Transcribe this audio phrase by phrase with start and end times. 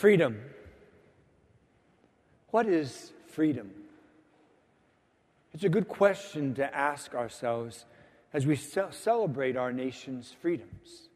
[0.00, 0.40] Freedom.
[2.52, 3.70] What is freedom?
[5.52, 7.84] It's a good question to ask ourselves
[8.32, 11.10] as we ce- celebrate our nation's freedoms.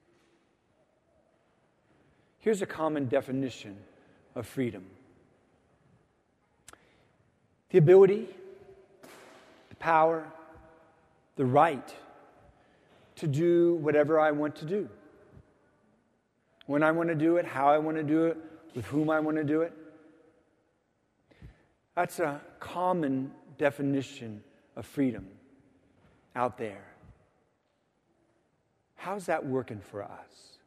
[2.40, 3.74] Here's a common definition
[4.34, 4.84] of freedom
[7.70, 8.28] the ability,
[9.70, 10.30] the power,
[11.36, 11.94] the right
[13.16, 14.90] to do whatever I want to do.
[16.66, 18.36] When I want to do it, how I want to do it,
[18.74, 19.72] with whom I want to do it.
[21.94, 24.42] That's a common definition
[24.76, 25.28] of freedom
[26.34, 26.84] out there.
[28.96, 30.58] How's that working for us?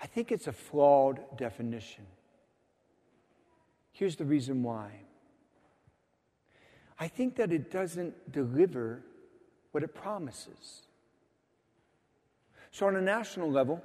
[0.00, 2.04] I think it's a flawed definition.
[3.92, 4.90] Here's the reason why.
[6.98, 9.02] I think that it doesn't deliver
[9.72, 10.82] what it promises.
[12.74, 13.80] So, on a national level,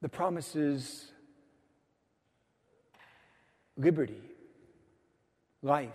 [0.00, 1.12] the promise is
[3.76, 4.22] liberty,
[5.60, 5.90] life,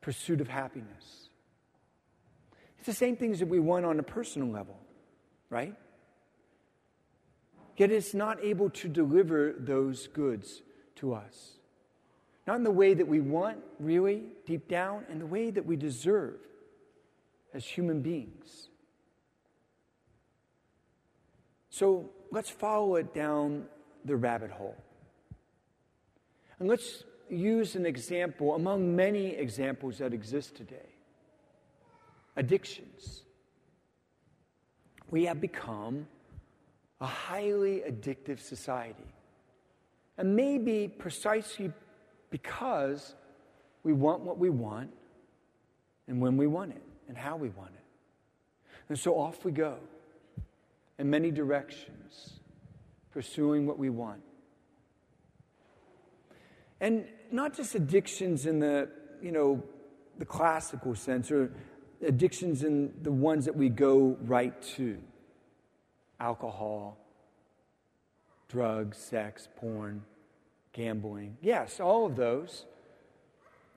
[0.00, 1.28] pursuit of happiness.
[2.78, 4.78] It's the same things that we want on a personal level,
[5.50, 5.74] right?
[7.76, 10.62] Yet it's not able to deliver those goods
[10.96, 11.58] to us.
[12.46, 15.76] Not in the way that we want, really, deep down, and the way that we
[15.76, 16.40] deserve
[17.52, 18.70] as human beings.
[21.72, 23.64] So let's follow it down
[24.04, 24.76] the rabbit hole.
[26.58, 30.90] And let's use an example among many examples that exist today
[32.36, 33.22] addictions.
[35.10, 36.06] We have become
[37.00, 39.14] a highly addictive society.
[40.18, 41.72] And maybe precisely
[42.28, 43.14] because
[43.82, 44.90] we want what we want
[46.06, 47.84] and when we want it and how we want it.
[48.90, 49.78] And so off we go
[51.02, 52.38] in many directions,
[53.10, 54.22] pursuing what we want.
[56.80, 58.88] And not just addictions in the,
[59.20, 59.64] you know,
[60.18, 61.52] the classical sense, or
[62.06, 64.96] addictions in the ones that we go right to
[66.20, 66.96] alcohol,
[68.48, 70.04] drugs, sex, porn,
[70.72, 71.36] gambling.
[71.42, 72.64] Yes, all of those.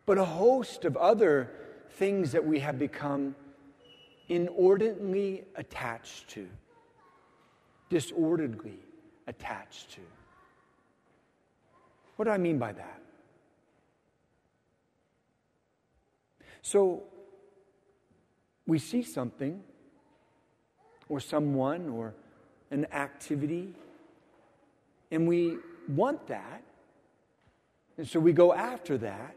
[0.06, 1.50] But a host of other
[1.94, 3.36] things that we have become
[4.30, 6.48] inordinately attached to,
[7.90, 8.80] disorderly
[9.28, 10.02] attached to.
[12.16, 13.02] What do I mean by that?
[16.62, 17.04] So,
[18.66, 19.62] we see something,
[21.08, 22.16] or someone, or
[22.72, 23.74] an activity,
[25.12, 25.58] and we
[25.88, 26.64] want that,
[27.98, 29.36] and so we go after that.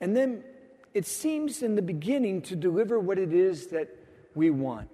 [0.00, 0.44] And then
[0.92, 3.88] it seems in the beginning to deliver what it is that
[4.34, 4.88] we want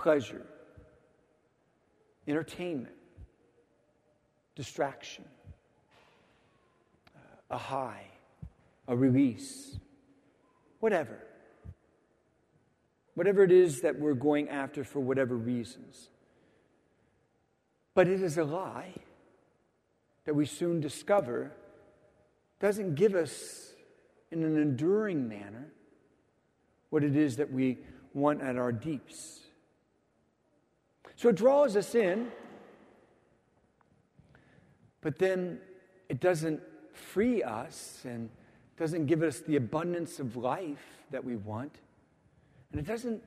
[0.00, 0.46] pleasure,
[2.26, 2.94] entertainment,
[4.54, 5.24] distraction,
[7.14, 7.18] uh,
[7.50, 8.06] a high,
[8.88, 9.78] a release,
[10.78, 11.18] whatever.
[13.14, 16.08] Whatever it is that we're going after for whatever reasons.
[17.94, 18.94] But it is a lie
[20.24, 21.52] that we soon discover
[22.58, 23.74] doesn't give us
[24.30, 25.72] in an enduring manner
[26.88, 27.76] what it is that we
[28.14, 29.40] want at our deeps.
[31.20, 32.32] So it draws us in,
[35.02, 35.60] but then
[36.08, 36.62] it doesn't
[36.94, 38.30] free us and
[38.78, 41.74] doesn't give us the abundance of life that we want,
[42.72, 43.22] and it doesn't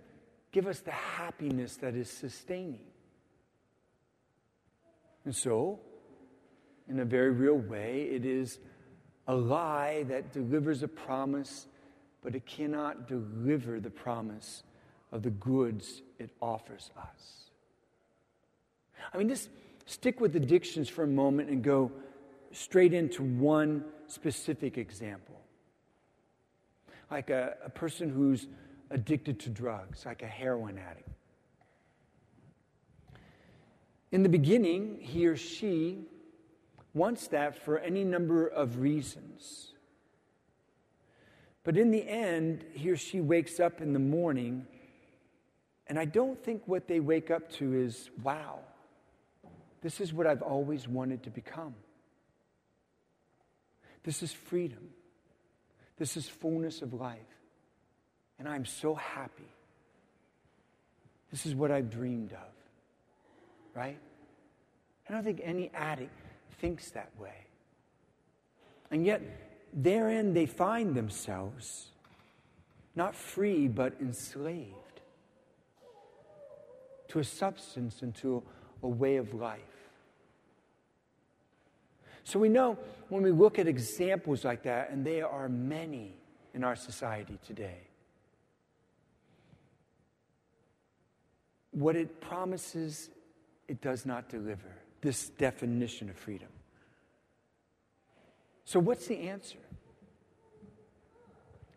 [0.52, 2.88] give us the happiness that is sustaining.
[5.24, 5.80] And so,
[6.90, 8.10] in a very real way.
[8.12, 8.58] It is
[9.28, 11.68] a lie that delivers a promise,
[12.24, 14.64] but it cannot deliver the promise
[15.12, 17.52] of the goods it offers us.
[19.14, 19.50] I mean, just
[19.86, 21.92] stick with addictions for a moment and go
[22.52, 25.40] straight into one specific example.
[27.12, 28.48] Like a, a person who's
[28.90, 31.10] addicted to drugs, like a heroin addict.
[34.12, 36.06] In the beginning, he or she
[36.94, 39.74] wants that for any number of reasons.
[41.64, 44.68] But in the end, he or she wakes up in the morning,
[45.88, 48.60] and I don't think what they wake up to is, wow,
[49.84, 51.76] this is what I've always wanted to become.
[54.04, 54.90] This is freedom.
[55.98, 57.20] This is fullness of life.
[58.40, 59.52] And I'm so happy.
[61.32, 62.54] This is what I've dreamed of.
[63.76, 64.00] Right?
[65.08, 66.18] I don't think any addict
[66.60, 67.46] thinks that way.
[68.90, 69.22] And yet,
[69.74, 71.88] therein they find themselves
[72.96, 74.78] not free but enslaved.
[77.14, 78.42] to a substance, and to
[78.82, 79.73] a way of life.
[82.24, 82.78] So we know
[83.10, 86.16] when we look at examples like that, and there are many
[86.54, 87.82] in our society today,
[91.72, 93.10] what it promises,
[93.68, 94.72] it does not deliver.
[95.02, 96.48] This definition of freedom.
[98.64, 99.58] So, what's the answer?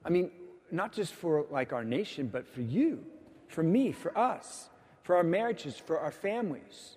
[0.04, 0.30] I mean,
[0.70, 3.04] not just for like our nation, but for you,
[3.48, 4.68] for me, for us,
[5.02, 6.96] for our marriages, for our families,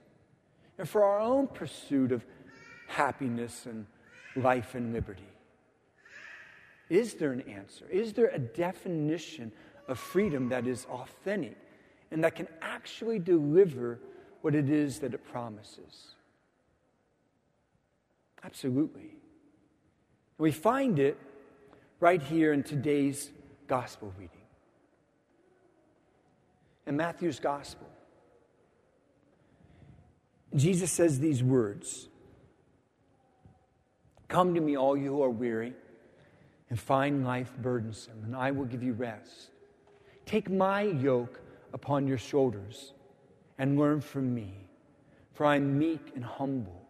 [0.78, 2.24] and for our own pursuit of
[2.90, 3.86] happiness and
[4.36, 5.24] life and liberty.
[6.90, 7.86] Is there an answer?
[7.90, 9.52] Is there a definition
[9.88, 11.58] of freedom that is authentic
[12.12, 14.00] and that can actually deliver
[14.42, 16.16] what it is that it promises?
[18.44, 19.12] Absolutely.
[20.38, 21.18] We find it
[22.00, 23.30] right here in today's
[23.68, 24.36] gospel reading.
[26.88, 27.88] In Matthew's gospel,
[30.56, 32.08] Jesus says these words
[34.30, 35.74] Come to me, all you who are weary
[36.70, 39.50] and find life burdensome, and I will give you rest.
[40.26, 41.42] Take my yoke
[41.74, 42.94] upon your shoulders
[43.58, 44.54] and learn from me,
[45.34, 46.88] for I am meek and humble.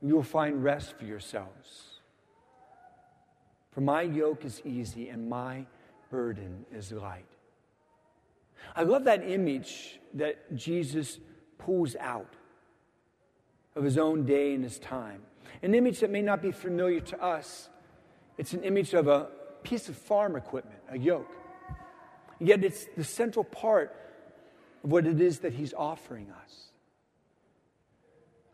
[0.00, 2.00] And You will find rest for yourselves.
[3.72, 5.66] For my yoke is easy and my
[6.10, 7.26] burden is light.
[8.74, 11.18] I love that image that Jesus
[11.58, 12.32] pulls out
[13.76, 15.20] of his own day and his time.
[15.62, 17.68] An image that may not be familiar to us.
[18.38, 19.28] It's an image of a
[19.62, 21.30] piece of farm equipment, a yoke.
[22.40, 23.94] Yet it's the central part
[24.82, 26.70] of what it is that he's offering us.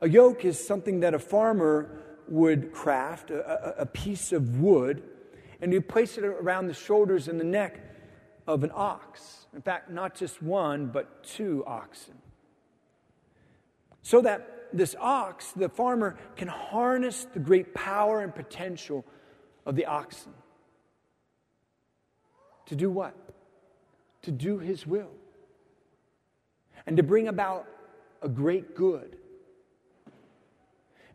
[0.00, 1.98] A yoke is something that a farmer
[2.28, 5.02] would craft, a, a, a piece of wood,
[5.60, 7.80] and you place it around the shoulders and the neck
[8.46, 9.46] of an ox.
[9.54, 12.14] In fact, not just one, but two oxen.
[14.02, 19.04] So that this ox, the farmer, can harness the great power and potential
[19.66, 20.32] of the oxen.
[22.66, 23.14] To do what?
[24.22, 25.10] To do his will.
[26.86, 27.66] And to bring about
[28.22, 29.16] a great good.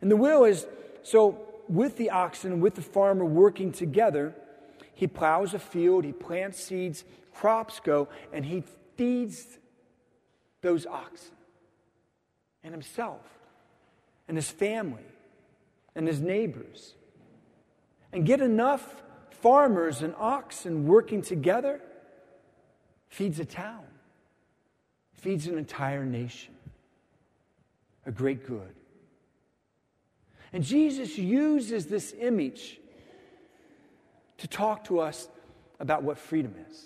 [0.00, 0.66] And the will is
[1.02, 4.34] so with the oxen, with the farmer working together,
[4.94, 7.04] he plows a field, he plants seeds,
[7.34, 8.62] crops go, and he
[8.96, 9.58] feeds
[10.62, 11.34] those oxen
[12.62, 13.35] and himself
[14.28, 15.04] and his family
[15.94, 16.94] and his neighbors.
[18.12, 21.80] And get enough farmers and oxen working together
[23.08, 23.84] feeds a town,
[25.12, 26.54] feeds an entire nation.
[28.06, 28.74] A great good.
[30.52, 32.78] And Jesus uses this image
[34.38, 35.28] to talk to us
[35.80, 36.84] about what freedom is.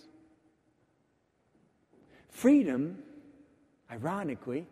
[2.31, 2.99] Freedom,
[3.91, 4.67] ironically,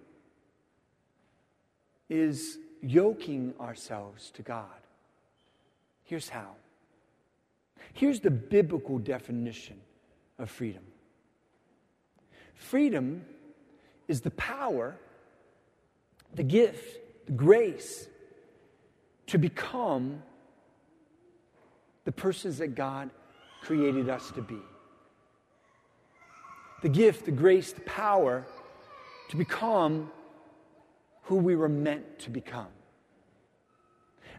[2.09, 4.67] is yoking ourselves to God.
[6.05, 6.53] Here's how.
[7.93, 9.81] Here's the biblical definition
[10.39, 10.83] of freedom
[12.55, 13.25] freedom
[14.09, 14.97] is the power,
[16.35, 18.09] the gift, the grace
[19.27, 20.23] to become
[22.05, 23.11] the persons that God
[23.63, 24.59] created us to be.
[26.83, 28.47] The gift, the grace, the power
[29.29, 30.11] to become
[31.29, 32.69] who we were meant to become.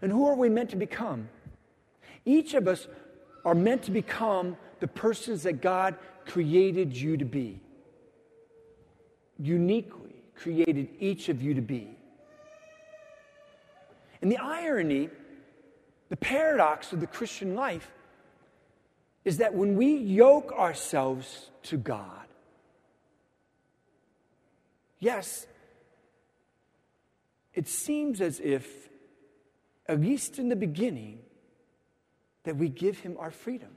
[0.01, 1.29] And who are we meant to become?
[2.25, 2.88] Each of us
[3.46, 7.62] are meant to become the persons that God created you to be.
[9.38, 11.96] Uniquely created each of you to be.
[14.24, 15.10] And the irony,
[16.10, 17.91] the paradox of the Christian life,
[19.24, 22.25] is that when we yoke ourselves to God,
[24.98, 25.46] yes,
[27.53, 28.89] it seems as if,
[29.88, 31.20] at least in the beginning,
[32.44, 33.70] that we give him our freedom.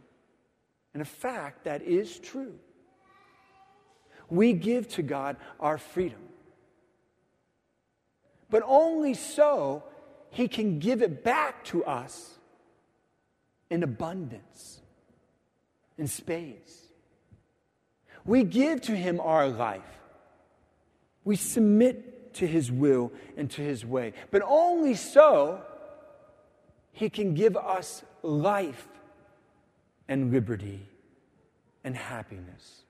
[0.95, 2.55] And a fact, that is true.
[4.29, 6.21] We give to God our freedom.
[8.51, 9.85] But only so
[10.31, 12.39] he can give it back to us
[13.71, 14.81] in abundance,
[15.97, 16.89] in spades.
[18.25, 19.81] We give to him our life.
[21.25, 24.13] We submit to his will and to his way.
[24.31, 25.63] But only so
[26.93, 28.89] he can give us life
[30.09, 30.87] and liberty
[31.85, 32.85] and happiness.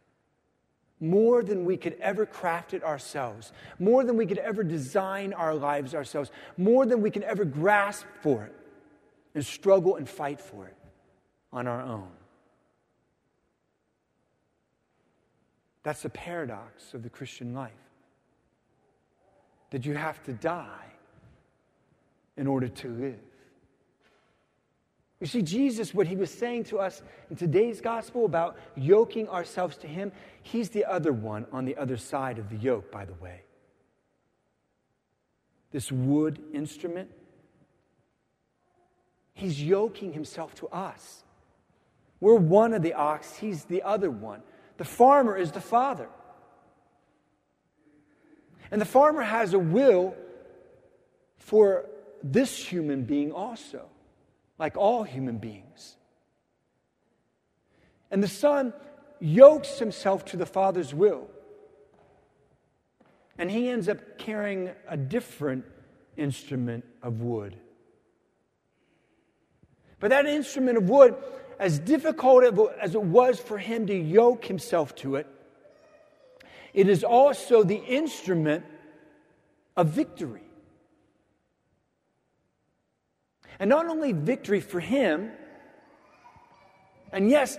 [1.01, 5.55] More than we could ever craft it ourselves, more than we could ever design our
[5.55, 8.55] lives ourselves, more than we can ever grasp for it
[9.35, 10.77] and struggle and fight for it
[11.53, 12.09] on our own.
[15.83, 17.73] That's the paradox of the Christian life.
[19.73, 20.93] That you have to die
[22.37, 23.19] in order to live.
[25.19, 29.77] You see, Jesus, what he was saying to us in today's gospel about yoking ourselves
[29.79, 30.13] to him,
[30.43, 33.43] he's the other one on the other side of the yoke, by the way.
[35.71, 37.11] This wood instrument,
[39.33, 41.25] he's yoking himself to us.
[42.21, 44.43] We're one of the ox, he's the other one.
[44.77, 46.09] The farmer is the father.
[48.73, 50.17] And the farmer has a will
[51.37, 51.91] for
[52.23, 53.87] this human being also
[54.59, 55.97] like all human beings.
[58.11, 58.73] And the Son
[59.21, 61.29] yokes himself to the Father's will.
[63.37, 65.65] And he ends up carrying a different
[66.17, 67.57] instrument of wood.
[70.01, 71.15] But that instrument of wood,
[71.59, 72.45] as difficult
[72.81, 75.27] as it was for him to yoke himself to it,
[76.75, 78.65] it is also the instrument
[79.77, 80.43] of victory.
[83.59, 85.31] And not only victory for him,
[87.13, 87.59] and yes,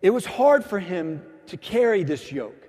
[0.00, 2.68] it was hard for him to carry this yoke,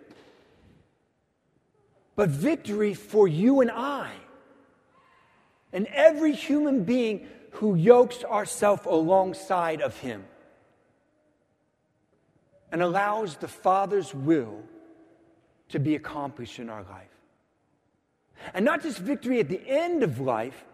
[2.15, 4.11] but victory for you and I,
[5.71, 10.25] and every human being who yokes ourselves alongside of him
[12.71, 14.61] and allows the Father's will
[15.69, 17.07] to be accomplished in our life.
[18.53, 20.65] And not just victory at the end of life,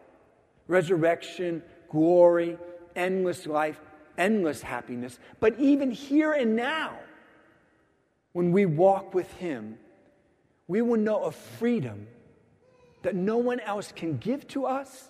[0.68, 2.58] resurrection, glory,
[2.96, 3.80] endless life,
[4.18, 5.20] endless happiness.
[5.40, 6.98] But even here and now,
[8.34, 9.78] when we walk with Him,
[10.68, 12.08] we will know a freedom
[13.04, 15.10] that no one else can give to us.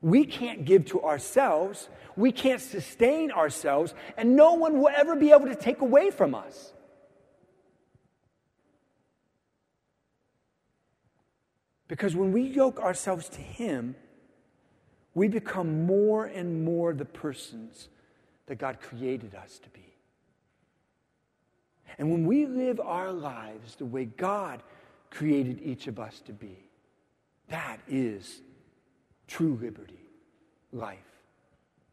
[0.00, 1.88] We can't give to ourselves.
[2.16, 6.34] We can't sustain ourselves, and no one will ever be able to take away from
[6.34, 6.72] us.
[11.88, 13.94] Because when we yoke ourselves to Him,
[15.14, 17.88] we become more and more the persons
[18.46, 19.94] that God created us to be.
[21.98, 24.62] And when we live our lives the way God
[25.10, 26.58] created each of us to be,
[27.48, 28.40] that is
[29.28, 30.10] true liberty,
[30.72, 30.98] life,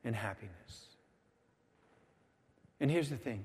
[0.04, 0.88] and happiness.
[2.80, 3.44] And here's the thing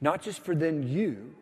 [0.00, 1.34] not just for then you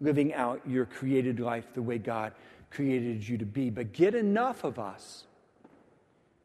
[0.00, 2.32] living out your created life the way God
[2.70, 5.24] created you to be, but get enough of us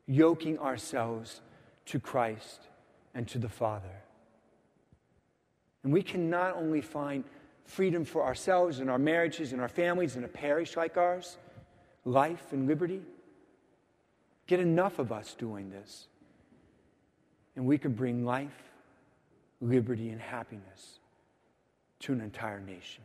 [0.07, 1.41] yoking ourselves
[1.85, 2.61] to Christ
[3.13, 4.01] and to the Father.
[5.83, 7.23] And we can not only find
[7.65, 11.37] freedom for ourselves and our marriages and our families in a parish like ours,
[12.05, 13.01] life and liberty.
[14.47, 16.07] Get enough of us doing this,
[17.55, 18.71] and we can bring life,
[19.61, 20.99] liberty, and happiness
[21.99, 23.03] to an entire nation.